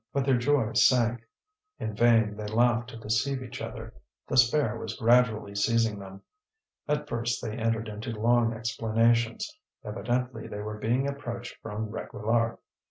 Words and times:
But 0.13 0.25
their 0.25 0.35
joy 0.37 0.73
sank. 0.73 1.21
In 1.77 1.93
vain 1.95 2.35
they 2.35 2.47
laughed 2.47 2.89
to 2.89 2.97
deceive 2.97 3.43
each 3.43 3.61
other; 3.61 3.93
despair 4.27 4.75
was 4.75 4.95
gradually 4.97 5.53
seizing 5.53 5.99
them. 5.99 6.23
At 6.87 7.07
first 7.07 7.39
they 7.39 7.55
entered 7.55 7.87
into 7.87 8.09
long 8.19 8.51
explanations; 8.51 9.55
evidently 9.85 10.47
they 10.47 10.61
were 10.61 10.79
being 10.79 11.07
approached 11.07 11.55
from 11.61 11.89
Réquillart. 11.91 12.57